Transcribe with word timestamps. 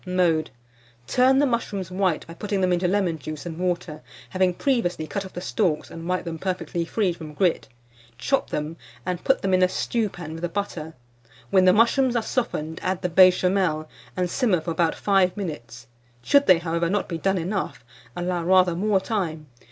Mode. 0.03 0.49
Turn 1.05 1.37
the 1.37 1.45
mushrooms 1.45 1.91
white 1.91 2.25
by 2.25 2.33
putting 2.33 2.59
them 2.61 2.73
into 2.73 2.87
lemon 2.87 3.19
juice 3.19 3.45
and 3.45 3.59
water, 3.59 4.01
having 4.31 4.51
previously 4.55 5.05
cut 5.05 5.25
off 5.25 5.33
the 5.33 5.41
stalks 5.41 5.91
and 5.91 6.09
wiped 6.09 6.25
them 6.25 6.39
perfectly 6.39 6.85
free 6.85 7.13
from 7.13 7.35
grit. 7.35 7.67
Chop 8.17 8.49
them, 8.49 8.77
and 9.05 9.23
put 9.23 9.43
them 9.43 9.53
in 9.53 9.61
a 9.61 9.69
stewpan 9.69 10.33
with 10.33 10.41
the 10.41 10.49
butter. 10.49 10.95
When 11.51 11.65
the 11.65 11.71
mushrooms 11.73 12.15
are 12.15 12.23
softened, 12.23 12.79
add 12.81 13.03
the 13.03 13.09
Béchamel, 13.11 13.85
and 14.17 14.27
simmer 14.27 14.59
for 14.61 14.71
about 14.71 14.95
5 14.95 15.37
minutes; 15.37 15.85
should 16.23 16.47
they, 16.47 16.57
however, 16.57 16.89
not 16.89 17.07
be 17.07 17.19
done 17.19 17.37
enough, 17.37 17.85
allow 18.15 18.43
rather 18.43 18.75
more 18.75 18.99
time. 18.99 19.45